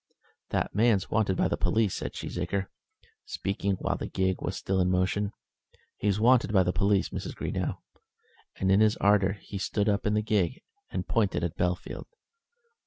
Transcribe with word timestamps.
"That 0.49 0.73
man's 0.73 1.11
wanted 1.11 1.37
by 1.37 1.47
the 1.47 1.57
police," 1.57 1.93
said 1.93 2.13
Cheesacre, 2.13 2.65
speaking 3.23 3.73
while 3.75 3.97
the 3.97 4.07
gig 4.09 4.41
was 4.41 4.57
still 4.57 4.79
in 4.81 4.89
motion. 4.89 5.31
"He's 5.95 6.19
wanted 6.19 6.51
by 6.51 6.63
the 6.63 6.73
police, 6.73 7.09
Mrs. 7.09 7.35
Greenow," 7.35 7.77
and 8.55 8.71
in 8.71 8.79
his 8.79 8.97
ardour 8.97 9.33
he 9.33 9.59
stood 9.59 9.87
up 9.87 10.07
in 10.07 10.15
the 10.15 10.23
gig 10.23 10.63
and 10.89 11.07
pointed 11.07 11.43
at 11.43 11.55
Bellfield. 11.55 12.05